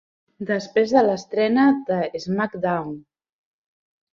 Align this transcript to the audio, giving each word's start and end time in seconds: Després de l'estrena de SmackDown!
Després 0.51 0.93
de 0.95 1.03
l'estrena 1.09 1.65
de 1.91 1.99
SmackDown! 2.25 2.99